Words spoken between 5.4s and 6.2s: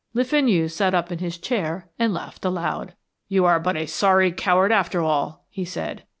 he said.